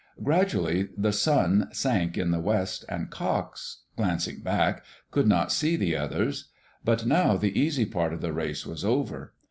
Gradually 0.23 0.89
the 0.97 1.13
sun 1.13 1.69
sank 1.73 2.17
in 2.17 2.31
the 2.31 2.39
west, 2.39 2.85
and 2.89 3.11
Cox, 3.11 3.83
glancing 3.95 4.39
back, 4.39 4.83
could 5.11 5.27
not 5.27 5.51
see 5.51 5.75
the 5.75 5.95
others. 5.95 6.49
But 6.83 7.05
now 7.05 7.37
the 7.37 7.55
easy 7.55 7.85
part 7.85 8.11
of 8.11 8.19
the 8.21 8.33
race 8.33 8.65
was 8.65 8.83
over. 8.83 9.33